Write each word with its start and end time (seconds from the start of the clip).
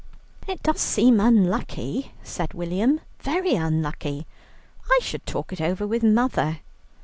"It 0.47 0.63
does 0.63 0.79
seem 0.79 1.19
unlucky," 1.19 2.13
said 2.23 2.55
William, 2.55 3.01
"very 3.19 3.53
unlucky. 3.53 4.25
I 4.89 4.97
should 4.99 5.27
talk 5.27 5.53
it 5.53 5.61
over 5.61 5.85
with 5.85 6.01
mother." 6.01 6.61